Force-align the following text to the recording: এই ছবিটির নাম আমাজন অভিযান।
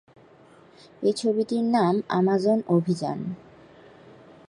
এই 1.03 1.13
ছবিটির 1.13 1.63
নাম 1.63 1.93
আমাজন 2.09 2.57
অভিযান। 2.67 3.19